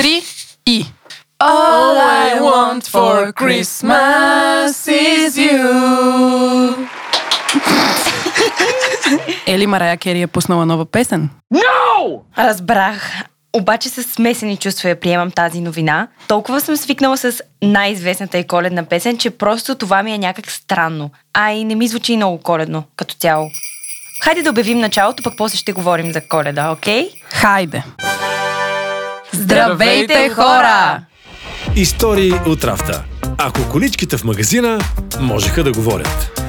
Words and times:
три 0.00 0.22
и... 0.66 0.84
All 1.42 1.96
I 1.98 2.40
want 2.40 2.82
for 2.94 3.32
Christmas 3.32 4.72
is 4.88 5.30
you. 5.46 6.88
Ели 9.46 9.66
Марая 9.66 9.96
Кери 9.96 10.22
е 10.22 10.26
пуснала 10.26 10.66
нова 10.66 10.86
песен. 10.86 11.28
Разбрах. 12.38 13.12
Обаче 13.52 13.88
с 13.88 14.02
смесени 14.02 14.56
чувства 14.56 14.88
я 14.88 15.00
приемам 15.00 15.30
тази 15.30 15.60
новина. 15.60 16.08
Толкова 16.28 16.60
съм 16.60 16.76
свикнала 16.76 17.16
с 17.16 17.42
най-известната 17.62 18.38
и 18.38 18.46
коледна 18.46 18.82
песен, 18.82 19.18
че 19.18 19.30
просто 19.30 19.74
това 19.74 20.02
ми 20.02 20.12
е 20.12 20.18
някак 20.18 20.50
странно. 20.50 21.10
А 21.34 21.52
и 21.52 21.64
не 21.64 21.74
ми 21.74 21.88
звучи 21.88 22.16
много 22.16 22.38
коледно, 22.38 22.84
като 22.96 23.14
цяло. 23.14 23.50
Хайде 24.22 24.42
да 24.42 24.50
обявим 24.50 24.78
началото, 24.78 25.22
пък 25.22 25.34
после 25.36 25.56
ще 25.56 25.72
говорим 25.72 26.12
за 26.12 26.20
коледа, 26.20 26.70
окей? 26.70 27.10
Хайде! 27.30 27.82
Здравейте, 29.32 30.28
хора! 30.28 31.00
Истории 31.76 32.32
от 32.46 32.64
рафта. 32.64 33.04
Ако 33.38 33.68
количките 33.70 34.16
в 34.16 34.24
магазина 34.24 34.78
можеха 35.20 35.64
да 35.64 35.72
говорят. 35.72 36.40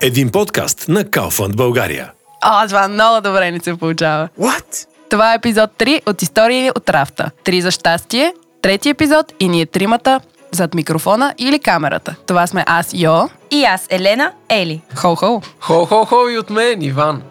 Един 0.00 0.30
подкаст 0.30 0.88
на 0.88 1.04
Kaufland 1.04 1.56
България. 1.56 2.12
О, 2.44 2.66
това 2.68 2.88
много 2.88 3.20
добре 3.20 3.50
ни 3.50 3.60
се 3.60 3.76
получава. 3.76 4.28
What? 4.40 4.86
Това 5.10 5.32
е 5.32 5.36
епизод 5.36 5.70
3 5.78 6.00
от 6.06 6.22
Истории 6.22 6.70
от 6.76 6.90
рафта. 6.90 7.30
Три 7.44 7.60
за 7.60 7.70
щастие, 7.70 8.32
трети 8.62 8.88
епизод 8.88 9.32
и 9.40 9.48
ние 9.48 9.66
тримата 9.66 10.20
зад 10.54 10.74
микрофона 10.74 11.34
или 11.38 11.58
камерата. 11.58 12.14
Това 12.26 12.46
сме 12.46 12.64
аз, 12.66 12.90
Йо, 12.94 13.28
И 13.50 13.64
аз, 13.64 13.86
Елена, 13.90 14.32
Ели. 14.48 14.82
Хо-хо. 14.94 15.42
Хо-хо-хо 15.60 16.28
и 16.28 16.38
от 16.38 16.50
мен, 16.50 16.82
Иван. 16.82 17.22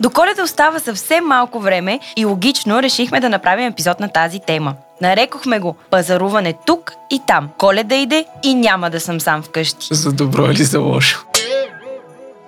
До 0.00 0.10
коледа 0.14 0.42
остава 0.42 0.78
съвсем 0.78 1.24
малко 1.24 1.60
време 1.60 2.00
и 2.16 2.24
логично 2.24 2.82
решихме 2.82 3.20
да 3.20 3.28
направим 3.28 3.66
епизод 3.66 4.00
на 4.00 4.08
тази 4.08 4.40
тема. 4.46 4.74
Нарекохме 5.00 5.58
го 5.58 5.76
Пазаруване 5.90 6.54
тук 6.66 6.92
и 7.10 7.20
там. 7.26 7.48
Коледа 7.58 7.94
иде 7.94 8.26
и 8.42 8.54
няма 8.54 8.90
да 8.90 9.00
съм 9.00 9.20
сам 9.20 9.42
вкъщи. 9.42 9.86
За 9.90 10.12
добро 10.12 10.44
или 10.44 10.64
за 10.64 10.80
лошо? 10.80 11.24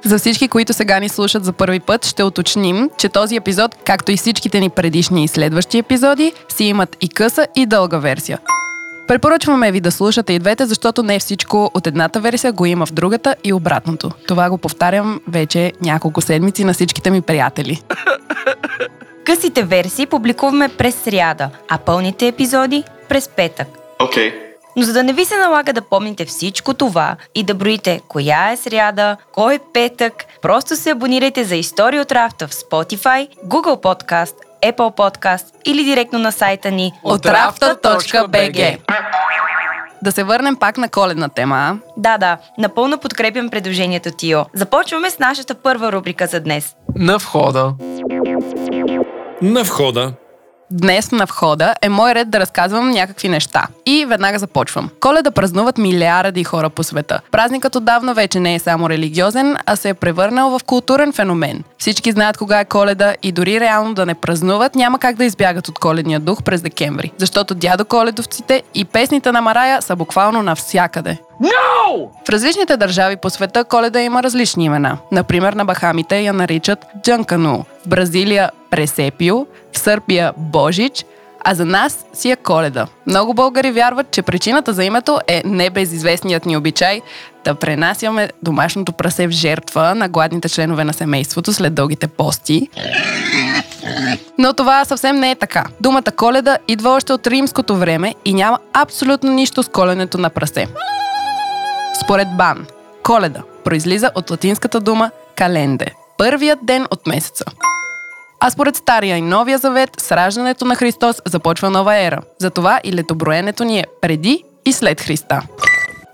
За 0.05 0.19
всички, 0.19 0.49
които 0.49 0.73
сега 0.73 0.99
ни 1.01 1.09
слушат 1.09 1.45
за 1.45 1.53
първи 1.53 1.81
път, 1.81 2.07
ще 2.07 2.23
уточним, 2.23 2.91
че 2.99 3.09
този 3.09 3.37
епизод, 3.37 3.75
както 3.84 4.12
и 4.12 4.17
всичките 4.17 4.61
ни 4.61 4.71
предишни 4.71 5.25
и 5.25 5.29
следващи 5.29 5.79
епизоди, 5.79 6.33
си 6.49 6.65
имат 6.65 6.97
и 7.01 7.09
къса 7.09 7.47
и 7.57 7.67
дълга 7.67 7.99
версия. 7.99 8.39
Препоръчваме 9.09 9.73
ви 9.73 9.81
да 9.81 9.93
слушате 9.93 10.33
и 10.33 10.39
двете, 10.39 10.67
защото 10.67 11.03
не 11.03 11.19
всичко 11.19 11.71
от 11.75 11.87
едната 11.87 12.21
версия 12.21 12.53
го 12.53 12.67
има 12.67 12.87
в 12.87 12.93
другата 12.93 13.35
и 13.45 13.53
обратното. 13.53 14.11
Това 14.29 14.51
го 14.51 14.59
повтарям 14.59 15.21
вече 15.29 15.73
няколко 15.81 16.21
седмици 16.21 16.65
на 16.65 16.75
всичките 16.75 17.11
ми 17.11 17.21
приятели. 17.23 17.83
Късите 19.25 19.62
версии 19.62 20.07
публикуваме 20.07 20.69
през 20.69 20.95
сряда, 20.95 21.51
а 21.69 21.79
пълните 21.79 22.27
епизоди 22.27 22.84
през 23.09 23.29
петък. 23.29 23.69
Окей. 24.03 24.33
Но 24.77 24.83
за 24.83 24.93
да 24.93 25.03
не 25.03 25.12
ви 25.12 25.25
се 25.25 25.37
налага 25.37 25.73
да 25.73 25.83
помните 25.83 26.25
всичко 26.25 26.75
това 26.75 27.17
и 27.34 27.43
да 27.43 27.55
броите 27.55 28.01
коя 28.09 28.51
е 28.53 28.57
сряда, 28.57 29.17
кой 29.33 29.55
е 29.55 29.61
петък, 29.73 30.25
просто 30.43 30.77
се 30.77 30.91
абонирайте 30.91 31.45
за 31.45 31.57
История 31.57 32.03
от 32.03 32.12
Рафта 32.12 32.49
в 32.49 32.55
Spotify, 32.55 33.29
Google 33.47 33.83
Podcast, 33.83 34.34
Apple 34.62 34.97
Podcast 34.97 35.45
или 35.65 35.85
директно 35.85 36.19
на 36.19 36.33
сайта 36.33 36.71
ни 36.71 36.93
Отрafta.bg 37.05 38.79
Да 40.03 40.12
се 40.12 40.25
върнем 40.25 40.57
пак 40.57 40.79
на 40.79 40.89
коледна 40.89 41.29
тема, 41.29 41.57
а? 41.57 41.77
Да, 41.97 42.19
да, 42.19 42.39
напълно 42.59 42.99
подкрепям 42.99 43.51
предложението 43.51 44.11
Тио. 44.11 44.41
Започваме 44.55 45.11
с 45.11 45.19
нашата 45.19 45.55
първа 45.55 45.93
рубрика 45.93 46.27
за 46.27 46.41
днес. 46.41 46.77
На 46.97 47.19
входа. 47.19 47.73
На 49.43 49.62
входа. 49.65 50.12
Днес 50.70 51.12
на 51.12 51.25
входа 51.25 51.75
е 51.83 51.89
мой 51.89 52.14
ред 52.14 52.31
да 52.31 52.41
разказвам 52.41 52.91
някакви 52.91 53.28
неща. 53.28 53.67
И 53.86 54.06
веднага 54.06 54.39
започвам. 54.39 54.91
Коледа 55.00 55.31
празнуват 55.31 55.78
милиарди 55.78 56.45
хора 56.45 56.70
по 56.70 56.84
света. 56.84 57.20
Празникът 57.31 57.77
отдавна 57.77 58.14
вече 58.14 58.41
не 58.41 58.55
е 58.55 58.59
само 58.59 58.91
религиозен, 58.91 59.56
а 59.66 59.76
се 59.76 59.88
е 59.88 59.94
превърнал 59.94 60.59
в 60.59 60.65
културен 60.65 61.12
феномен. 61.12 61.65
Всички 61.78 62.12
знаят 62.12 62.37
кога 62.37 62.60
е 62.60 62.65
коледа 62.65 63.15
и 63.22 63.32
дори 63.32 63.60
реално 63.60 63.94
да 63.94 64.06
не 64.06 64.15
празнуват, 64.15 64.75
няма 64.75 64.99
как 64.99 65.16
да 65.16 65.25
избягат 65.25 65.69
от 65.69 65.78
коледния 65.78 66.21
дух 66.21 66.43
през 66.43 66.62
декември. 66.62 67.12
Защото 67.19 67.55
дядо 67.55 67.84
коледовците 67.84 68.62
и 68.75 68.84
песните 68.84 69.32
на 69.32 69.41
Марая 69.41 69.82
са 69.82 69.97
буквално 69.97 70.43
навсякъде. 70.43 71.19
В 72.27 72.29
различните 72.29 72.77
държави 72.77 73.17
по 73.17 73.31
света 73.31 73.65
коледа 73.65 74.01
има 74.01 74.23
различни 74.23 74.65
имена. 74.65 74.99
Например, 75.13 75.53
на 75.53 75.65
Бахамите 75.65 76.21
я 76.21 76.33
наричат 76.33 76.79
Джанкану, 77.03 77.65
в 77.85 77.89
Бразилия– 77.89 78.51
Пресепио, 78.71 79.47
в 79.73 79.79
Сърбия– 79.79 80.33
Божич, 80.37 81.05
а 81.45 81.55
за 81.55 81.65
нас 81.65 82.05
си 82.13 82.31
е 82.31 82.37
коледа. 82.37 82.87
Много 83.07 83.35
българи 83.35 83.71
вярват, 83.71 84.11
че 84.11 84.23
причината 84.23 84.73
за 84.73 84.85
името 84.85 85.21
е 85.27 85.43
небезизвестният 85.45 86.47
ни 86.47 86.57
обичай 86.57 87.01
да 87.45 87.55
пренасяме 87.55 88.31
домашното 88.43 88.93
прасе 88.93 89.27
в 89.27 89.31
жертва 89.31 89.95
на 89.95 90.09
гладните 90.09 90.49
членове 90.49 90.85
на 90.85 90.93
семейството 90.93 91.53
след 91.53 91.75
дългите 91.75 92.07
пости. 92.07 92.69
Но 94.39 94.53
това 94.53 94.85
съвсем 94.85 95.17
не 95.17 95.31
е 95.31 95.35
така. 95.35 95.65
Думата 95.81 96.03
коледа 96.17 96.59
идва 96.69 96.91
още 96.91 97.13
от 97.13 97.27
римското 97.27 97.77
време 97.77 98.15
и 98.25 98.35
няма 98.35 98.59
абсолютно 98.73 99.33
нищо 99.33 99.63
с 99.63 99.69
коленето 99.69 100.19
на 100.19 100.31
прасе. 100.31 100.67
Според 102.05 102.29
Бан, 102.37 102.67
коледа 103.03 103.43
произлиза 103.65 104.11
от 104.15 104.31
латинската 104.31 104.81
дума 104.81 105.11
календе– 105.37 105.87
първият 106.19 106.59
ден 106.62 106.87
от 106.91 107.07
месеца. 107.07 107.45
А 108.41 108.51
според 108.51 108.77
Стария 108.77 109.17
и 109.17 109.23
Новия 109.23 109.59
завет, 109.59 109.91
с 109.99 110.12
раждането 110.12 110.65
на 110.65 110.77
Христос 110.77 111.17
започва 111.27 111.71
нова 111.71 111.97
ера. 111.97 112.21
Затова 112.39 112.81
и 112.85 112.93
летоброенето 112.93 113.65
ни 113.65 113.79
е 113.79 113.85
преди 114.01 114.45
и 114.67 114.73
след 114.73 115.01
Христа. 115.01 115.43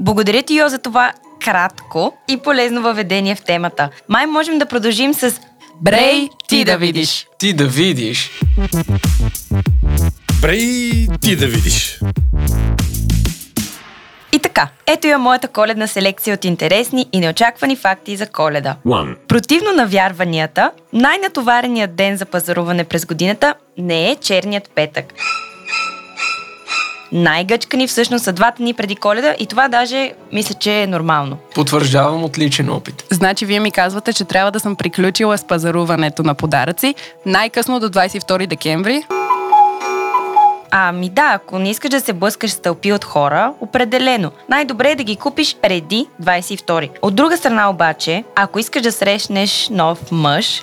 Благодаря 0.00 0.42
ти, 0.42 0.54
Йо, 0.54 0.68
за 0.68 0.78
това 0.78 1.12
кратко 1.44 2.14
и 2.28 2.36
полезно 2.36 2.82
въведение 2.82 3.34
в 3.34 3.44
темата. 3.44 3.90
Май 4.08 4.26
можем 4.26 4.58
да 4.58 4.66
продължим 4.66 5.14
с 5.14 5.40
Брей, 5.80 6.28
ти 6.48 6.64
да 6.64 6.78
видиш! 6.78 7.26
Ти 7.38 7.52
да 7.52 7.66
видиш. 7.66 8.40
Брей, 10.40 11.08
ти 11.20 11.36
да 11.36 11.46
видиш. 11.46 12.00
Така, 14.54 14.68
ето 14.86 15.06
я 15.06 15.18
моята 15.18 15.48
коледна 15.48 15.86
селекция 15.86 16.34
от 16.34 16.44
интересни 16.44 17.06
и 17.12 17.20
неочаквани 17.20 17.76
факти 17.76 18.16
за 18.16 18.26
коледа. 18.26 18.76
One. 18.86 19.16
Противно 19.28 19.72
на 19.72 19.86
вярванията, 19.86 20.70
най-натовареният 20.92 21.96
ден 21.96 22.16
за 22.16 22.24
пазаруване 22.24 22.84
през 22.84 23.06
годината 23.06 23.54
не 23.78 24.10
е 24.10 24.16
черният 24.16 24.70
петък. 24.74 25.14
Най-гъчкани 27.12 27.86
всъщност 27.86 28.24
са 28.24 28.32
двата 28.32 28.56
дни 28.56 28.74
преди 28.74 28.96
коледа 28.96 29.34
и 29.38 29.46
това 29.46 29.68
даже 29.68 30.12
мисля, 30.32 30.54
че 30.54 30.82
е 30.82 30.86
нормално. 30.86 31.38
Потвърждавам 31.54 32.24
от 32.24 32.38
личен 32.38 32.70
опит. 32.70 33.04
Значи 33.10 33.46
вие 33.46 33.60
ми 33.60 33.70
казвате, 33.70 34.12
че 34.12 34.24
трябва 34.24 34.50
да 34.50 34.60
съм 34.60 34.76
приключила 34.76 35.38
с 35.38 35.46
пазаруването 35.46 36.22
на 36.22 36.34
подаръци 36.34 36.94
най-късно 37.26 37.80
до 37.80 37.88
22 37.88 38.46
декември. 38.46 39.02
Ами 40.74 41.08
да, 41.08 41.30
ако 41.34 41.58
не 41.58 41.70
искаш 41.70 41.90
да 41.90 42.00
се 42.00 42.12
блъскаш 42.12 42.50
с 42.50 42.60
тълпи 42.60 42.92
от 42.92 43.04
хора, 43.04 43.52
определено. 43.60 44.30
Най-добре 44.48 44.90
е 44.90 44.94
да 44.94 45.04
ги 45.04 45.16
купиш 45.16 45.56
преди 45.62 46.06
22. 46.22 46.90
От 47.02 47.14
друга 47.14 47.36
страна 47.36 47.70
обаче, 47.70 48.24
ако 48.36 48.58
искаш 48.58 48.82
да 48.82 48.92
срещнеш 48.92 49.68
нов 49.68 50.12
мъж, 50.12 50.60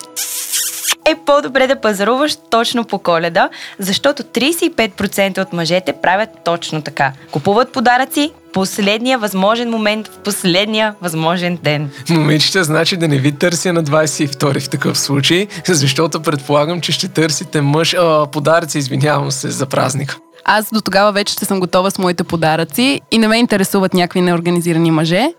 е 1.06 1.16
по-добре 1.26 1.68
да 1.68 1.82
пазаруваш 1.82 2.36
точно 2.50 2.86
по 2.86 3.00
коледа, 3.00 3.50
защото 3.80 4.24
35% 4.24 5.42
от 5.42 5.54
мъжете 5.54 5.94
правят 5.94 6.30
точно 6.44 6.82
така. 6.82 7.14
Купуват 7.32 7.72
подаръци 7.72 8.32
последния 8.54 9.18
възможен 9.18 9.70
момент, 9.70 10.08
в 10.08 10.18
последния 10.18 10.96
възможен 11.02 11.60
ден. 11.64 11.90
Момичета, 12.10 12.64
значи 12.64 12.98
да 12.98 13.08
не 13.08 13.18
ви 13.18 13.32
търся 13.32 13.74
на 13.74 13.84
22 13.84 14.60
в 14.60 14.70
такъв 14.70 15.00
случай, 15.00 15.48
защото 15.66 16.22
предполагам, 16.22 16.82
че 16.82 16.92
ще 16.92 17.08
търсите 17.08 17.62
мъж... 17.62 17.94
А, 17.94 18.26
подаръци, 18.32 18.78
извинявам 18.78 19.32
се, 19.32 19.50
за 19.50 19.66
празника. 19.66 20.18
Аз 20.46 20.70
до 20.74 20.82
тогава 20.82 21.12
вече 21.12 21.34
ще 21.34 21.46
съм 21.46 21.60
готова 21.60 21.92
с 21.92 21.98
моите 21.98 22.24
подаръци 22.24 23.02
и 23.12 23.18
не 23.18 23.28
ме 23.28 23.38
интересуват 23.38 23.94
някакви 23.94 24.22
неорганизирани 24.22 24.92
мъже. 24.92 25.34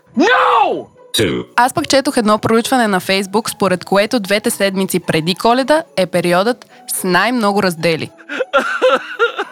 Two. 1.17 1.45
Аз 1.55 1.73
пък 1.73 1.87
четох 1.87 2.17
едно 2.17 2.37
проучване 2.37 2.87
на 2.87 2.99
Фейсбук, 2.99 3.49
според 3.49 3.85
което 3.85 4.19
двете 4.19 4.49
седмици 4.49 4.99
преди 4.99 5.35
коледа 5.35 5.83
е 5.97 6.05
периодът 6.05 6.65
с 6.95 7.03
най-много 7.03 7.63
раздели. 7.63 8.09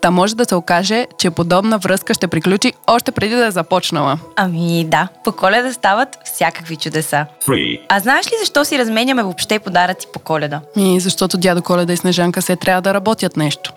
Та 0.00 0.10
може 0.10 0.36
да 0.36 0.44
се 0.44 0.54
окаже, 0.54 1.06
че 1.18 1.30
подобна 1.30 1.78
връзка 1.78 2.14
ще 2.14 2.28
приключи 2.28 2.72
още 2.86 3.12
преди 3.12 3.34
да 3.34 3.46
е 3.46 3.50
започнала. 3.50 4.18
Ами 4.36 4.84
да, 4.84 5.08
по 5.24 5.32
коледа 5.32 5.72
стават 5.72 6.08
всякакви 6.24 6.76
чудеса. 6.76 7.26
Three. 7.46 7.80
А 7.88 8.00
знаеш 8.00 8.26
ли 8.26 8.32
защо 8.40 8.64
си 8.64 8.78
разменяме 8.78 9.22
въобще 9.22 9.58
подаръци 9.58 10.06
по 10.12 10.18
коледа? 10.18 10.60
И 10.76 11.00
защото 11.00 11.38
дядо 11.38 11.62
Коледа 11.62 11.92
и 11.92 11.96
Снежанка 11.96 12.42
се 12.42 12.56
трябва 12.56 12.82
да 12.82 12.94
работят 12.94 13.36
нещо. 13.36 13.72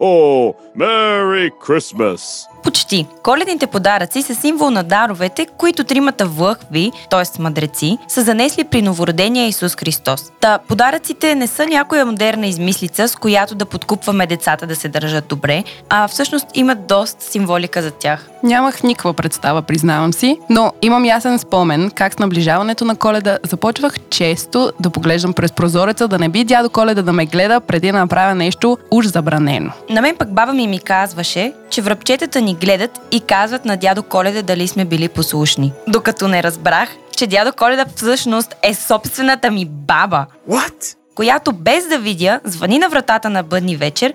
Ho! 0.00 0.54
Merry 0.76 1.50
Christmas! 1.66 2.46
Почти. 2.68 3.06
Коледните 3.22 3.66
подаръци 3.66 4.22
са 4.22 4.34
символ 4.34 4.70
на 4.70 4.82
даровете, 4.82 5.46
които 5.58 5.84
тримата 5.84 6.26
вълхви, 6.26 6.92
т.е. 7.10 7.42
мъдреци, 7.42 7.98
са 8.08 8.22
занесли 8.22 8.64
при 8.64 8.82
новородения 8.82 9.46
Исус 9.46 9.76
Христос. 9.76 10.32
Та 10.40 10.58
подаръците 10.58 11.34
не 11.34 11.46
са 11.46 11.66
някоя 11.66 12.06
модерна 12.06 12.46
измислица, 12.46 13.08
с 13.08 13.16
която 13.16 13.54
да 13.54 13.64
подкупваме 13.64 14.26
децата 14.26 14.66
да 14.66 14.76
се 14.76 14.88
държат 14.88 15.26
добре, 15.28 15.64
а 15.88 16.08
всъщност 16.08 16.46
имат 16.54 16.86
доста 16.86 17.24
символика 17.24 17.82
за 17.82 17.90
тях. 17.90 18.28
Нямах 18.42 18.82
никаква 18.82 19.14
представа, 19.14 19.62
признавам 19.62 20.12
си, 20.12 20.38
но 20.50 20.72
имам 20.82 21.04
ясен 21.04 21.38
спомен 21.38 21.90
как 21.94 22.14
с 22.14 22.18
наближаването 22.18 22.84
на 22.84 22.96
коледа 22.96 23.38
започвах 23.42 23.94
често 24.10 24.72
да 24.80 24.90
поглеждам 24.90 25.32
през 25.32 25.52
прозореца, 25.52 26.08
да 26.08 26.18
не 26.18 26.28
би 26.28 26.44
дядо 26.44 26.70
Коледа 26.70 27.02
да 27.02 27.12
ме 27.12 27.26
гледа 27.26 27.60
преди 27.60 27.92
да 27.92 27.98
направя 27.98 28.34
нещо 28.34 28.78
уж 28.90 29.06
забранено. 29.06 29.72
На 29.90 30.00
мен 30.00 30.16
пък 30.16 30.34
баба 30.34 30.52
ми 30.52 30.66
ми 30.66 30.78
казваше, 30.78 31.52
че 31.70 31.82
връбчетата 31.82 32.40
ни 32.40 32.54
гледат 32.60 33.00
и 33.10 33.20
казват 33.20 33.64
на 33.64 33.76
дядо 33.76 34.02
Коледа 34.02 34.42
дали 34.42 34.68
сме 34.68 34.84
били 34.84 35.08
послушни. 35.08 35.72
Докато 35.88 36.28
не 36.28 36.42
разбрах, 36.42 36.88
че 37.16 37.26
дядо 37.26 37.52
Коледа 37.52 37.84
всъщност 37.96 38.54
е 38.62 38.74
собствената 38.74 39.50
ми 39.50 39.64
баба. 39.64 40.26
What? 40.50 40.94
която 41.18 41.52
без 41.52 41.88
да 41.88 41.98
видя, 41.98 42.40
звъни 42.44 42.78
на 42.78 42.88
вратата 42.88 43.30
на 43.30 43.42
бъдни 43.42 43.76
вечер 43.76 44.14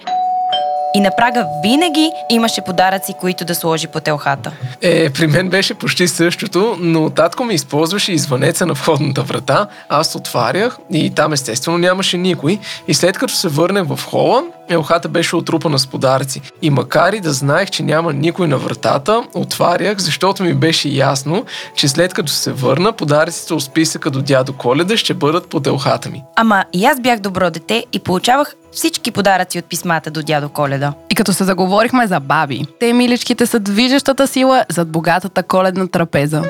и 0.94 1.00
на 1.00 1.12
прага 1.18 1.45
винаги 1.63 2.12
имаше 2.30 2.62
подаръци, 2.62 3.13
които 3.22 3.45
да 3.45 3.56
сложи 3.56 3.88
по 3.88 4.00
телхата. 4.00 4.51
Е, 4.81 5.10
при 5.10 5.28
мен 5.28 5.50
беше 5.50 5.74
почти 5.74 6.07
същото, 6.07 6.78
но 6.80 7.10
татко 7.10 7.44
ми 7.44 7.54
използваше 7.54 8.12
извънеца 8.12 8.66
на 8.66 8.74
входната 8.74 9.22
врата, 9.22 9.68
аз 9.90 10.16
отварях 10.16 10.78
и 10.92 11.10
там 11.10 11.34
естествено 11.34 11.78
нямаше 11.78 12.18
никой. 12.18 12.60
И 12.88 12.94
след 12.94 13.18
като 13.18 13.34
се 13.34 13.48
върнем 13.48 13.86
в 13.86 14.00
хола, 14.06 14.44
елхата 14.69 15.10
беше 15.10 15.36
отрупана 15.36 15.80
с 15.80 15.88
подаръци. 15.88 16.42
И 16.62 16.69
макар 16.69 17.13
и 17.13 17.19
да 17.19 17.34
знаех, 17.34 17.69
че 17.69 17.84
няма 17.84 18.13
никой 18.13 18.48
на 18.48 18.57
вратата, 18.57 19.24
отварях, 19.34 19.98
защото 19.98 20.44
ми 20.44 20.54
беше 20.54 20.90
ясно, 20.90 21.45
че 21.75 21.88
след 21.88 22.13
като 22.13 22.31
се 22.31 22.51
върна, 22.51 22.94
подаръците 22.94 23.54
от 23.54 23.63
списъка 23.63 24.12
до 24.12 24.22
дядо 24.22 24.54
Коледа 24.54 24.98
ще 24.98 25.13
бъдат 25.13 25.50
под 25.50 25.68
елхата 25.68 26.10
ми. 26.10 26.24
Ама 26.36 26.66
и 26.74 26.86
аз 26.86 27.00
бях 27.00 27.19
добро 27.19 27.51
дете 27.51 27.86
и 27.94 28.00
получавах 28.00 28.56
всички 28.73 29.11
подаръци 29.11 29.59
от 29.59 29.65
писмата 29.65 30.11
до 30.11 30.23
дядо 30.23 30.49
Коледа. 30.49 30.93
И 31.09 31.15
като 31.15 31.33
се 31.33 31.43
заговорихме 31.43 32.07
за 32.07 32.19
баби, 32.19 32.65
те 32.79 32.93
миличките 32.93 33.45
са 33.45 33.59
движещата 33.59 34.27
сила 34.27 34.65
зад 34.69 34.91
богатата 34.91 35.43
коледна 35.43 35.87
трапеза. 35.87 36.43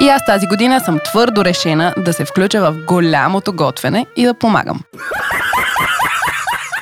И 0.00 0.08
аз 0.08 0.24
тази 0.26 0.46
година 0.46 0.80
съм 0.80 0.98
твърдо 1.04 1.44
решена 1.44 1.94
да 1.96 2.12
се 2.12 2.24
включа 2.24 2.60
в 2.60 2.84
голямото 2.86 3.52
готвене 3.52 4.06
и 4.16 4.24
да 4.24 4.34
помагам. 4.34 4.80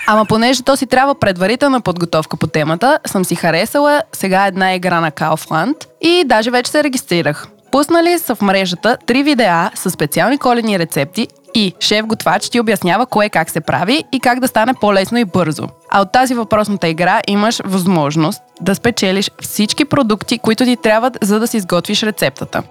Ама 0.08 0.24
понеже 0.24 0.62
то 0.62 0.76
си 0.76 0.86
трябва 0.86 1.14
предварителна 1.14 1.80
подготовка 1.80 2.36
по 2.36 2.46
темата, 2.46 2.98
съм 3.06 3.24
си 3.24 3.34
харесала 3.34 4.02
сега 4.12 4.46
една 4.46 4.74
игра 4.74 5.00
на 5.00 5.10
Kaufland 5.10 5.86
и 6.00 6.24
даже 6.26 6.50
вече 6.50 6.70
се 6.70 6.84
регистрирах. 6.84 7.46
Пуснали 7.72 8.18
са 8.18 8.34
в 8.34 8.42
мрежата 8.42 8.96
три 9.06 9.22
видеа 9.22 9.70
с 9.74 9.90
специални 9.90 10.38
коледни 10.38 10.78
рецепти 10.78 11.28
и 11.56 11.72
шеф-готвач 11.80 12.50
ти 12.50 12.60
обяснява 12.60 13.06
кое 13.06 13.28
как 13.28 13.50
се 13.50 13.60
прави 13.60 14.04
и 14.12 14.20
как 14.20 14.40
да 14.40 14.48
стане 14.48 14.74
по-лесно 14.80 15.18
и 15.18 15.24
бързо. 15.24 15.68
А 15.90 16.00
от 16.00 16.12
тази 16.12 16.34
въпросната 16.34 16.88
игра 16.88 17.20
имаш 17.26 17.60
възможност 17.64 18.42
да 18.60 18.74
спечелиш 18.74 19.30
всички 19.42 19.84
продукти, 19.84 20.38
които 20.38 20.64
ти 20.64 20.76
трябват, 20.76 21.18
за 21.22 21.40
да 21.40 21.46
си 21.46 21.56
изготвиш 21.56 22.02
рецептата. 22.02 22.62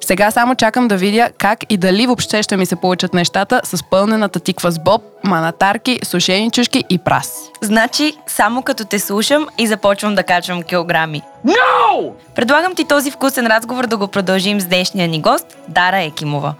Сега 0.00 0.30
само 0.30 0.54
чакам 0.54 0.88
да 0.88 0.96
видя 0.96 1.28
как 1.38 1.58
и 1.68 1.76
дали 1.76 2.06
въобще 2.06 2.42
ще 2.42 2.56
ми 2.56 2.66
се 2.66 2.76
получат 2.76 3.14
нещата 3.14 3.60
с 3.64 3.82
пълнената 3.90 4.40
тиква 4.40 4.70
с 4.70 4.78
боб, 4.78 5.02
манатарки, 5.24 6.00
сушени 6.02 6.50
чушки 6.50 6.84
и 6.90 6.98
прас. 6.98 7.50
Значи, 7.60 8.12
само 8.26 8.62
като 8.62 8.84
те 8.84 8.98
слушам 8.98 9.46
и 9.58 9.66
започвам 9.66 10.14
да 10.14 10.22
качвам 10.22 10.62
килограми. 10.62 11.22
No! 11.46 12.12
Предлагам 12.34 12.74
ти 12.74 12.84
този 12.84 13.10
вкусен 13.10 13.46
разговор 13.46 13.86
да 13.86 13.96
го 13.96 14.08
продължим 14.08 14.60
с 14.60 14.64
днешния 14.64 15.08
ни 15.08 15.22
гост, 15.22 15.56
Дара 15.68 15.98
Екимова. 15.98 16.54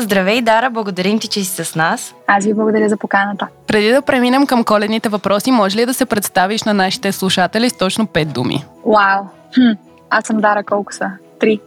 Здравей, 0.00 0.42
Дара, 0.42 0.70
благодарим 0.70 1.18
ти, 1.18 1.28
че 1.28 1.44
си 1.44 1.64
с 1.64 1.74
нас. 1.74 2.14
Аз 2.26 2.44
ви 2.44 2.54
благодаря 2.54 2.88
за 2.88 2.96
поканата. 2.96 3.46
Преди 3.66 3.88
да 3.92 4.02
преминем 4.02 4.46
към 4.46 4.64
коледните 4.64 5.08
въпроси, 5.08 5.50
може 5.50 5.76
ли 5.76 5.86
да 5.86 5.94
се 5.94 6.06
представиш 6.06 6.62
на 6.62 6.74
нашите 6.74 7.12
слушатели 7.12 7.70
с 7.70 7.76
точно 7.76 8.06
пет 8.06 8.32
думи? 8.32 8.64
Вау! 8.86 9.24
Хм, 9.54 9.72
аз 10.10 10.24
съм 10.24 10.36
Дара 10.36 10.64
колко 10.64 10.94
са? 10.94 11.10
Три. 11.40 11.60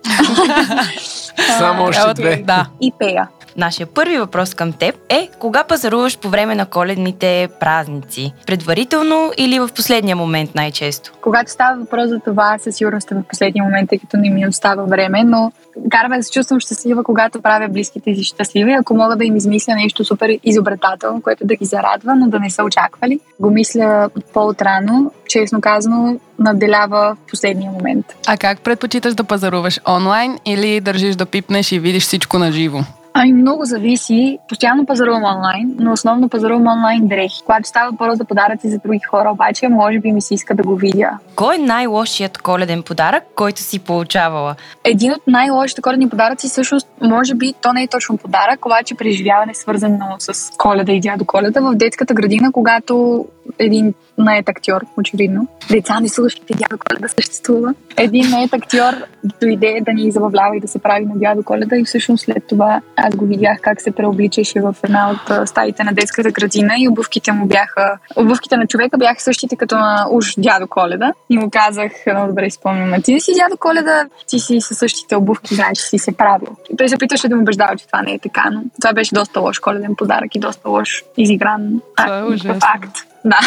Само 1.58 1.84
още 1.84 2.14
две. 2.14 2.44
Да. 2.48 2.68
И 2.82 2.94
пея. 3.00 3.28
Нашия 3.58 3.88
първи 3.88 4.18
въпрос 4.18 4.54
към 4.54 4.74
теб 4.74 4.96
е 5.10 5.30
кога 5.40 5.64
пазаруваш 5.64 6.20
по 6.20 6.30
време 6.30 6.56
на 6.56 6.66
коледните 6.66 7.50
празници? 7.60 8.34
Предварително 8.48 9.32
или 9.38 9.60
в 9.60 9.70
последния 9.76 10.16
момент 10.16 10.56
най-често? 10.56 11.14
Когато 11.22 11.52
става 11.52 11.80
въпрос 11.80 12.10
за 12.10 12.20
това, 12.20 12.58
със 12.58 12.76
сигурност 12.76 13.12
е 13.12 13.16
в 13.16 13.24
последния 13.30 13.64
момент, 13.64 13.90
тъй 13.90 14.00
като 14.00 14.18
не 14.18 14.30
ми 14.30 14.48
остава 14.48 14.84
време, 14.84 15.24
но 15.24 15.52
караме 15.90 16.18
да 16.18 16.24
се 16.24 16.32
чувствам 16.32 16.60
щастлива, 16.60 17.04
когато 17.04 17.42
правя 17.42 17.68
близките 17.70 18.16
си 18.16 18.24
щастливи. 18.24 18.72
Ако 18.72 18.96
мога 18.96 19.16
да 19.16 19.26
им 19.26 19.36
измисля 19.36 19.76
нещо 19.76 20.06
супер 20.06 20.40
изобретателно, 20.44 21.22
което 21.22 21.48
да 21.48 21.56
ги 21.56 21.66
зарадва, 21.66 22.16
но 22.16 22.28
да 22.28 22.40
не 22.40 22.50
са 22.50 22.64
очаквали, 22.64 23.20
го 23.40 23.50
мисля 23.50 24.10
по-отрано, 24.34 25.12
честно 25.28 25.62
казано, 25.62 26.20
наделява 26.40 27.16
в 27.16 27.30
последния 27.30 27.72
момент. 27.72 28.06
А 28.28 28.38
как 28.38 28.62
предпочиташ 28.62 29.14
да 29.14 29.24
пазаруваш? 29.24 29.80
Онлайн 29.88 30.38
или 30.46 30.82
държиш 30.82 31.16
да 31.16 31.26
пипнеш 31.26 31.72
и 31.72 31.80
видиш 31.80 32.04
всичко 32.04 32.40
на 32.40 32.52
живо? 32.52 32.80
Ами 33.24 33.34
много 33.34 33.66
зависи. 33.66 34.40
Постоянно 34.50 34.86
пазарувам 34.86 35.24
онлайн, 35.24 35.76
но 35.80 35.92
основно 35.92 36.30
пазарувам 36.30 36.68
онлайн 36.68 37.08
дрехи. 37.08 37.42
Когато 37.46 37.70
става 37.70 37.92
въпрос 37.92 38.18
за 38.18 38.26
подаръци 38.26 38.70
за 38.70 38.78
други 38.78 39.00
хора, 39.00 39.30
обаче, 39.32 39.68
може 39.68 40.00
би 40.00 40.12
ми 40.12 40.22
се 40.22 40.34
иска 40.34 40.56
да 40.56 40.64
го 40.64 40.76
видя. 40.76 41.18
Кой 41.36 41.56
е 41.56 41.58
най-лошият 41.58 42.38
коледен 42.38 42.84
подарък, 42.84 43.24
който 43.36 43.62
си 43.62 43.80
получавала? 43.80 44.56
Един 44.84 45.12
от 45.12 45.22
най-лошите 45.28 45.82
коледни 45.82 46.10
подаръци, 46.10 46.48
всъщност, 46.48 46.88
може 47.02 47.36
би, 47.36 47.54
то 47.62 47.74
не 47.74 47.84
е 47.84 47.88
точно 47.88 48.18
подарък, 48.18 48.66
обаче 48.66 48.96
преживяване 48.96 49.54
свързано 49.54 50.16
с 50.20 50.58
коледа 50.58 50.92
и 50.92 51.00
дядо 51.00 51.26
коледа 51.26 51.62
в 51.62 51.76
детската 51.76 52.14
градина, 52.14 52.52
когато 52.52 53.26
един 53.60 53.94
наед 54.18 54.50
актьор, 54.50 54.82
очевидно. 54.98 55.48
Деца 55.70 56.00
не 56.00 56.10
слушайте, 56.10 56.54
дядо 56.54 56.78
Коледа 56.90 57.08
съществува. 57.08 57.74
Един 57.98 58.30
наед 58.30 58.54
актьор 58.54 58.94
дойде 59.42 59.80
да 59.82 59.94
ни 59.94 60.12
забавлява 60.12 60.58
и 60.58 60.60
да 60.60 60.68
се 60.68 60.80
прави 60.80 61.06
на 61.06 61.16
дядо 61.16 61.44
Коледа 61.44 61.76
и 61.76 61.84
всъщност 61.84 62.24
след 62.26 62.48
това 62.48 62.82
аз 62.96 63.16
го 63.16 63.26
видях 63.26 63.58
как 63.62 63.82
се 63.82 63.92
преобличаше 63.92 64.62
в 64.62 64.76
една 64.84 65.12
от 65.12 65.50
стаите 65.50 65.84
на 65.84 65.94
детската 65.94 66.32
градина 66.32 66.74
и 66.78 66.88
обувките 66.88 67.32
му 67.32 67.46
бяха, 67.46 67.98
обувките 68.16 68.58
на 68.58 68.68
човека 68.68 68.98
бяха 68.98 69.22
същите 69.22 69.56
като 69.56 69.76
на 69.76 70.08
уж 70.12 70.36
дядо 70.38 70.68
Коледа 70.68 71.14
и 71.30 71.38
му 71.38 71.50
казах, 71.52 71.92
много 72.08 72.28
добре 72.28 72.50
спомням, 72.50 72.94
«А 72.94 73.02
ти 73.02 73.20
си 73.20 73.32
дядо 73.36 73.58
Коледа, 73.58 74.06
ти 74.28 74.40
си 74.40 74.62
със 74.62 74.78
същите 74.78 75.16
обувки, 75.16 75.56
знаеш, 75.56 75.78
си 75.78 75.98
се 75.98 76.12
правил. 76.12 76.48
И 76.74 76.78
той 76.78 76.90
се 76.90 76.98
питаше 76.98 77.28
да 77.28 77.36
му 77.36 77.42
убеждава, 77.42 77.76
че 77.76 77.88
това 77.88 78.02
не 78.02 78.14
е 78.14 78.20
така, 78.20 78.50
но 78.52 78.62
това 78.82 78.94
беше 78.94 79.16
доста 79.16 79.40
лош 79.40 79.60
коледен 79.60 79.96
подарък 79.98 80.36
и 80.36 80.40
доста 80.40 80.70
лош 80.70 81.04
изигран 81.18 81.82
Това 81.98 82.18
е 82.18 82.22
акт, 82.22 82.30
ужасно. 82.30 82.60
акт. 82.76 83.13
Да. 83.26 83.40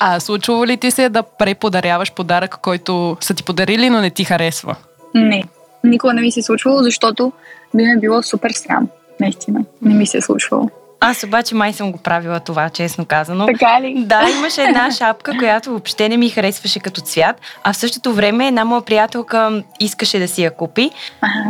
А 0.00 0.20
случва 0.20 0.66
ли 0.66 0.76
ти 0.76 0.90
се 0.90 1.08
да 1.08 1.22
преподаряваш 1.22 2.12
подарък, 2.12 2.58
който 2.62 3.16
са 3.20 3.34
ти 3.34 3.42
подарили, 3.42 3.90
но 3.90 4.00
не 4.00 4.10
ти 4.10 4.24
харесва? 4.24 4.76
Не. 5.14 5.44
Никога 5.84 6.14
не 6.14 6.20
ми 6.20 6.32
се 6.32 6.40
е 6.40 6.42
случвало, 6.42 6.82
защото 6.82 7.32
би 7.74 7.82
ме 7.82 7.96
било 8.00 8.22
супер 8.22 8.50
срам. 8.50 8.88
Наистина. 9.20 9.64
Не 9.82 9.94
ми 9.94 10.06
се 10.06 10.18
е 10.18 10.20
случвало. 10.20 10.70
Аз 11.04 11.24
обаче 11.24 11.54
май 11.54 11.72
съм 11.72 11.92
го 11.92 11.98
правила 11.98 12.40
това, 12.40 12.70
честно 12.70 13.04
казано. 13.04 13.46
Така 13.46 13.80
ли? 13.80 13.94
Да, 13.98 14.28
имаше 14.38 14.62
една 14.62 14.90
шапка, 14.90 15.32
която 15.38 15.70
въобще 15.70 16.08
не 16.08 16.16
ми 16.16 16.30
харесваше 16.30 16.80
като 16.80 17.00
цвят, 17.00 17.36
а 17.64 17.72
в 17.72 17.76
същото 17.76 18.12
време 18.12 18.46
една 18.48 18.64
моя 18.64 18.82
приятелка 18.82 19.62
искаше 19.80 20.18
да 20.18 20.28
си 20.28 20.42
я 20.42 20.50
купи 20.56 20.90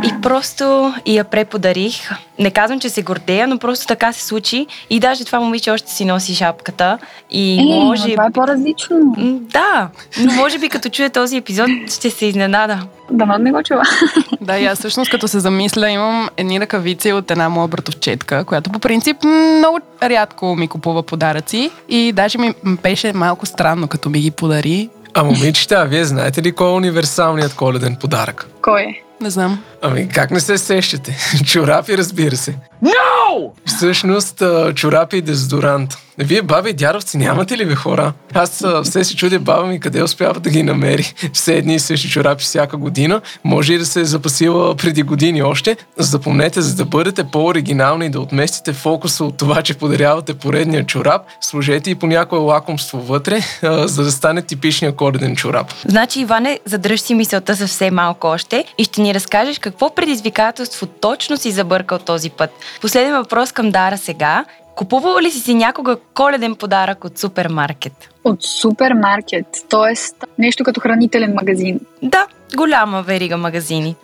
и 0.03 0.21
просто 0.21 0.93
я 1.05 1.23
преподарих. 1.23 2.09
Не 2.39 2.51
казвам, 2.51 2.79
че 2.79 2.89
се 2.89 3.01
гордея, 3.03 3.47
но 3.47 3.57
просто 3.57 3.85
така 3.87 4.13
се 4.13 4.25
случи 4.25 4.67
и 4.89 4.99
даже 4.99 5.25
това 5.25 5.39
момиче 5.39 5.71
още 5.71 5.91
си 5.91 6.05
носи 6.05 6.35
шапката 6.35 6.97
и 7.31 7.59
Е, 7.59 7.79
може... 7.83 8.11
това 8.11 8.25
е 8.25 8.31
по-различно. 8.31 8.97
Да, 9.53 9.89
но 10.19 10.33
може 10.33 10.59
би 10.59 10.69
като 10.69 10.89
чуя 10.89 11.09
този 11.09 11.37
епизод 11.37 11.69
ще 11.89 12.09
се 12.09 12.25
изненада. 12.25 12.79
Дано 13.13 13.37
не 13.37 13.51
го 13.51 13.63
чува. 13.63 13.83
Да, 14.41 14.57
и 14.57 14.65
аз 14.65 14.79
всъщност 14.79 15.11
като 15.11 15.27
се 15.27 15.39
замисля, 15.39 15.89
имам 15.89 16.29
едни 16.37 16.59
ръкавици 16.59 17.11
от 17.11 17.31
една 17.31 17.49
моя 17.49 17.67
братовчетка, 17.67 18.45
която 18.45 18.69
по 18.69 18.79
принцип 18.79 19.23
много 19.57 19.79
рядко 20.03 20.55
ми 20.55 20.67
купува 20.67 21.03
подаръци 21.03 21.71
и 21.89 22.11
даже 22.11 22.37
ми 22.37 22.53
беше 22.65 23.13
малко 23.13 23.45
странно, 23.45 23.87
като 23.87 24.09
ми 24.09 24.19
ги 24.19 24.31
подари. 24.31 24.89
А 25.13 25.23
момичета, 25.23 25.75
а 25.75 25.83
вие 25.83 26.05
знаете 26.05 26.41
ли 26.43 26.51
кой 26.51 26.67
е 26.67 26.73
универсалният 26.73 27.53
коледен 27.55 27.95
подарък? 27.95 28.47
Кой 28.61 28.81
е? 28.81 29.01
Не 29.21 29.29
знам. 29.29 29.63
Ами 29.81 30.09
как 30.09 30.31
не 30.31 30.39
се 30.39 30.57
сещате? 30.57 31.17
Чорапи, 31.45 31.97
разбира 31.97 32.35
се. 32.37 32.51
No! 32.83 33.22
Всъщност, 33.65 34.41
а, 34.41 34.73
чорапи 34.73 35.17
и 35.17 35.21
дезодорант. 35.21 35.97
Вие, 36.17 36.41
баби 36.41 36.69
и 36.69 36.73
дядовци, 36.73 37.17
нямате 37.17 37.57
ли 37.57 37.65
ви 37.65 37.75
хора? 37.75 38.13
Аз 38.33 38.65
все 38.83 39.03
си 39.03 39.15
чудя 39.15 39.39
баба 39.39 39.67
ми 39.67 39.79
къде 39.79 40.03
успява 40.03 40.39
да 40.39 40.49
ги 40.49 40.63
намери. 40.63 41.13
Все 41.33 41.55
едни 41.55 41.75
и 41.75 41.79
същи 41.79 42.09
чорапи 42.09 42.43
всяка 42.43 42.77
година. 42.77 43.21
Може 43.43 43.73
и 43.73 43.77
да 43.77 43.85
се 43.85 44.01
е 44.01 44.05
запасила 44.05 44.75
преди 44.75 45.03
години 45.03 45.43
още. 45.43 45.77
Запомнете, 45.97 46.61
за 46.61 46.75
да 46.75 46.85
бъдете 46.85 47.23
по-оригинални 47.23 48.05
и 48.05 48.09
да 48.09 48.19
отместите 48.19 48.73
фокуса 48.73 49.23
от 49.23 49.37
това, 49.37 49.61
че 49.61 49.73
подарявате 49.73 50.33
поредния 50.33 50.85
чорап, 50.85 51.21
сложете 51.41 51.89
и 51.89 51.95
по 51.95 52.07
някое 52.07 52.39
лакомство 52.39 53.01
вътре, 53.01 53.39
а, 53.63 53.87
за 53.87 54.03
да 54.03 54.11
стане 54.11 54.41
типичния 54.41 54.95
коледен 54.95 55.35
чорап. 55.35 55.73
Значи, 55.85 56.19
Иване, 56.19 56.59
задръж 56.65 57.01
си 57.01 57.15
мисълта 57.15 57.55
съвсем 57.55 57.93
малко 57.95 58.27
още 58.27 58.65
и 58.77 58.83
ще 58.83 59.01
ни 59.01 59.13
разкажеш 59.13 59.59
какво 59.59 59.95
предизвикателство 59.95 60.85
точно 60.85 61.37
си 61.37 61.51
забъркал 61.51 61.99
този 61.99 62.29
път. 62.29 62.49
Последен 62.81 63.15
въпрос 63.23 63.51
към 63.51 63.71
Дара 63.71 63.97
сега. 63.97 64.45
Купувала 64.75 65.21
ли 65.21 65.31
си 65.31 65.39
си 65.39 65.53
някога 65.53 65.97
коледен 66.13 66.55
подарък 66.55 67.03
от 67.03 67.17
супермаркет? 67.17 68.09
От 68.23 68.43
супермаркет, 68.43 69.45
т.е. 69.69 69.93
нещо 70.37 70.63
като 70.63 70.81
хранителен 70.81 71.33
магазин. 71.33 71.79
Да, 72.01 72.27
голяма 72.55 73.01
верига 73.01 73.37
магазини. 73.37 73.95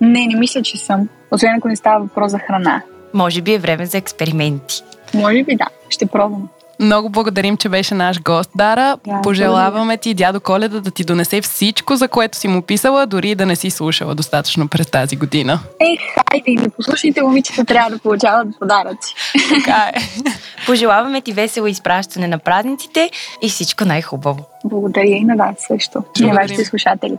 Не, 0.00 0.26
не 0.26 0.36
мисля, 0.38 0.62
че 0.62 0.78
съм. 0.78 1.08
Освен 1.30 1.54
ако 1.58 1.68
не 1.68 1.76
става 1.76 2.00
въпрос 2.00 2.30
за 2.30 2.38
храна. 2.38 2.82
Може 3.14 3.42
би 3.42 3.54
е 3.54 3.58
време 3.58 3.86
за 3.86 3.98
експерименти. 3.98 4.82
Може 5.14 5.44
би 5.44 5.56
да, 5.56 5.66
ще 5.88 6.06
пробвам. 6.06 6.48
Много 6.80 7.08
благодарим, 7.08 7.56
че 7.56 7.68
беше 7.68 7.94
наш 7.94 8.22
гост, 8.22 8.50
Дара. 8.54 8.96
Да, 9.06 9.22
Пожелаваме 9.22 9.96
ти 9.96 10.14
дядо 10.14 10.40
Коледа 10.40 10.80
да 10.80 10.90
ти 10.90 11.04
донесе 11.04 11.40
всичко, 11.40 11.96
за 11.96 12.08
което 12.08 12.38
си 12.38 12.48
му 12.48 12.62
писала, 12.62 13.06
дори 13.06 13.30
и 13.30 13.34
да 13.34 13.46
не 13.46 13.56
си 13.56 13.70
слушала 13.70 14.14
достатъчно 14.14 14.68
през 14.68 14.86
тази 14.86 15.16
година. 15.16 15.60
Е, 15.80 15.96
хайде, 15.96 16.62
не 16.62 16.68
послушайте, 16.68 17.22
момичета 17.22 17.64
трябва 17.64 17.90
да 17.90 17.98
получават 17.98 18.48
подаръци. 18.60 19.14
Така 19.48 19.92
е. 19.94 20.00
Пожелаваме 20.66 21.20
ти 21.20 21.32
весело 21.32 21.66
изпращане 21.66 22.26
на 22.26 22.38
празниците 22.38 23.10
и 23.42 23.48
всичко 23.48 23.84
най-хубаво. 23.84 24.44
Благодаря 24.64 25.06
и 25.06 25.24
на 25.24 25.36
вас 25.36 25.54
също. 25.68 26.02
И 26.20 26.26
на 26.26 26.34
вашите 26.34 26.64
слушатели. 26.64 27.18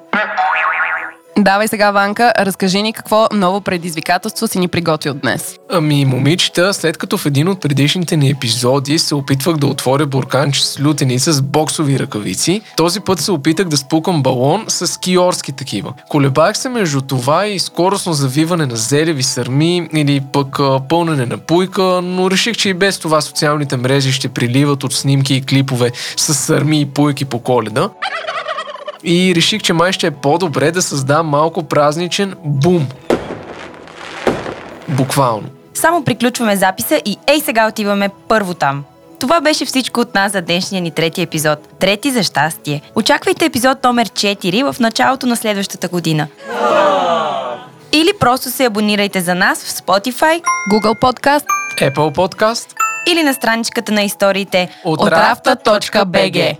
Давай 1.40 1.68
сега, 1.68 1.92
Ванка, 1.92 2.34
разкажи 2.40 2.82
ни 2.82 2.94
какво 2.94 3.28
ново 3.34 3.62
предизвикателство 3.62 4.48
си 4.48 4.60
ни 4.60 4.68
приготвил 4.68 5.14
днес. 5.14 5.56
Ами, 5.72 6.06
момичета, 6.06 6.74
след 6.74 6.98
като 6.98 7.18
в 7.18 7.26
един 7.26 7.48
от 7.48 7.62
предишните 7.62 8.18
ни 8.18 8.30
епизоди 8.30 9.00
се 9.00 9.16
опитвах 9.16 9.58
да 9.58 9.68
отворя 9.68 10.06
бурканче 10.06 10.66
с 10.66 10.80
лютеница 10.80 11.34
с 11.34 11.42
боксови 11.42 12.00
ръкавици, 12.00 12.62
този 12.78 13.00
път 13.00 13.20
се 13.20 13.32
опитах 13.32 13.68
да 13.68 13.78
спукам 13.78 14.24
балон 14.24 14.66
с 14.68 15.00
киорски 15.00 15.52
такива. 15.52 15.94
Колебах 16.10 16.58
се 16.58 16.70
между 16.70 17.02
това 17.02 17.48
и 17.48 17.60
скоростно 17.60 18.14
завиване 18.14 18.66
на 18.66 18.76
зелеви 18.76 19.24
сърми 19.24 19.90
или 19.94 20.22
пък 20.34 20.60
пълнене 20.90 21.26
на 21.26 21.38
пуйка, 21.38 22.02
но 22.04 22.32
реших, 22.32 22.58
че 22.58 22.70
и 22.70 22.74
без 22.74 23.00
това 23.00 23.22
социалните 23.22 23.78
мрежи 23.78 24.12
ще 24.12 24.30
приливат 24.30 24.84
от 24.84 24.94
снимки 24.94 25.36
и 25.36 25.42
клипове 25.42 25.92
с 26.18 26.34
сърми 26.34 26.82
и 26.82 26.86
пуйки 26.86 27.26
по 27.26 27.40
коледа. 27.40 27.90
И 29.04 29.34
реших, 29.36 29.62
че 29.62 29.74
май 29.74 29.92
ще 29.92 30.08
е 30.08 30.12
по-добре 30.12 30.72
да 30.72 30.82
създам 30.82 31.28
малко 31.28 31.64
празничен 31.64 32.36
бум. 32.46 32.88
Буквално. 34.88 35.50
Само 35.74 36.04
приключваме 36.04 36.56
записа 36.56 37.02
и 37.06 37.18
ей 37.28 37.40
сега 37.40 37.68
отиваме 37.68 38.10
първо 38.28 38.54
там. 38.54 38.84
Това 39.20 39.42
беше 39.42 39.66
всичко 39.66 40.00
от 40.00 40.16
нас 40.16 40.32
за 40.32 40.42
днешния 40.42 40.82
ни 40.82 40.92
трети 40.92 41.22
епизод. 41.22 41.60
Трети 41.80 42.12
за 42.12 42.24
щастие. 42.24 42.82
Очаквайте 42.96 43.46
епизод 43.46 43.84
номер 43.84 44.10
4 44.10 44.72
в 44.72 44.80
началото 44.80 45.28
на 45.28 45.36
следващата 45.36 45.88
година. 45.88 46.28
Или 47.92 48.12
просто 48.20 48.50
се 48.50 48.66
абонирайте 48.66 49.22
за 49.22 49.36
нас 49.36 49.64
в 49.64 49.72
Spotify 49.72 50.42
Google 50.72 51.00
Podcast 51.02 51.46
Apple 51.78 52.16
Podcast. 52.16 52.74
или 53.12 53.24
на 53.24 53.34
страничката 53.34 53.92
на 53.92 54.04
историите 54.04 54.70
otrafta.bg 54.86 56.58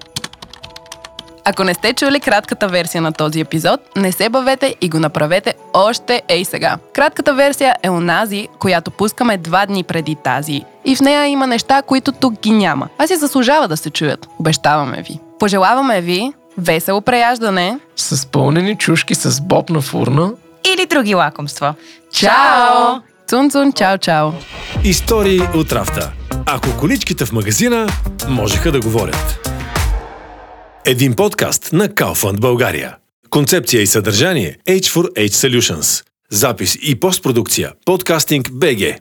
Ако 1.50 1.64
не 1.64 1.74
сте 1.74 1.94
чули 1.94 2.20
кратката 2.20 2.68
версия 2.68 3.02
на 3.02 3.12
този 3.12 3.40
епизод, 3.40 3.80
не 3.96 4.12
се 4.12 4.30
бавете 4.30 4.76
и 4.82 4.90
го 4.90 5.00
направете 5.00 5.54
още 5.74 6.22
ей 6.30 6.46
сега. 6.46 6.78
Кратката 6.94 7.34
версия 7.34 7.76
е 7.84 7.90
онази, 7.90 8.48
която 8.60 8.92
пускаме 8.92 9.38
два 9.38 9.66
дни 9.66 9.84
преди 9.84 10.16
тази. 10.24 10.62
И 10.86 10.96
в 10.96 11.02
нея 11.02 11.26
има 11.26 11.48
неща, 11.48 11.82
които 11.82 12.12
тук 12.12 12.42
ги 12.42 12.52
няма. 12.52 12.88
А 12.98 13.08
си 13.08 13.16
заслужава 13.16 13.68
да 13.68 13.78
се 13.78 13.90
чуят. 13.90 14.28
Обещаваме 14.40 15.02
ви. 15.02 15.20
Пожелаваме 15.40 16.02
ви 16.02 16.34
весело 16.58 17.02
преяждане. 17.02 17.80
С 17.96 18.26
пълнени 18.26 18.78
чушки 18.78 19.16
с 19.16 19.42
боб 19.42 19.70
на 19.70 19.82
фурна. 19.82 20.32
или 20.74 20.86
други 20.86 21.16
лакомства. 21.16 21.74
Чао! 22.14 23.02
Цун-цун, 23.30 23.74
чао-чао! 23.74 24.32
Истории 24.84 25.42
от 25.56 25.72
рафта. 25.72 26.12
Ако 26.46 26.78
количките 26.80 27.26
в 27.26 27.32
магазина 27.32 27.88
можеха 28.30 28.72
да 28.72 28.80
говорят. 28.80 29.57
Един 30.90 31.14
подкаст 31.14 31.74
на 31.74 31.90
Kaufland 31.90 32.40
България. 32.40 32.96
Концепция 33.30 33.82
и 33.82 33.88
съдържание 33.88 34.58
H4H 34.68 35.30
Solutions. 35.30 36.06
Запис 36.32 36.78
и 36.82 37.00
постпродукция 37.00 37.72
Podcasting 37.88 38.50
BG. 38.50 38.98